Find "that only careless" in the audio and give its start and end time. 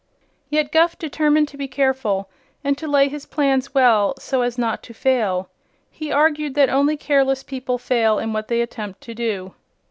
6.55-7.43